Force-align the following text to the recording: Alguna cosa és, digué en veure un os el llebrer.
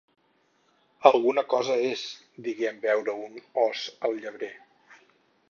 Alguna 1.09 1.43
cosa 1.51 1.75
és, 1.89 2.05
digué 2.49 2.67
en 2.71 2.81
veure 2.87 3.17
un 3.27 3.39
os 3.67 3.85
el 4.11 4.19
llebrer. 4.27 4.53